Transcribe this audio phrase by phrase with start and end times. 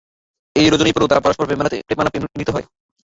[0.55, 1.47] এ রজনীর পরেও তারা পরস্পরে
[1.87, 2.65] প্রেমালাপে মিলিত হয়।